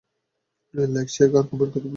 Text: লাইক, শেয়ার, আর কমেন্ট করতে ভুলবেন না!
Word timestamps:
লাইক, 0.73 1.07
শেয়ার, 1.15 1.29
আর 1.31 1.45
কমেন্ট 1.49 1.71
করতে 1.71 1.79
ভুলবেন 1.79 1.83
না! 1.83 1.89